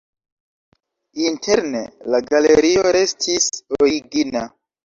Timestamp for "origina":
3.81-4.45